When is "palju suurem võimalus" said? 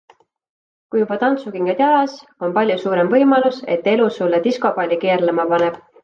2.55-3.59